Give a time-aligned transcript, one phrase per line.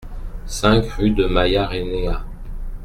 [0.47, 2.25] cinq rue de Maillarenea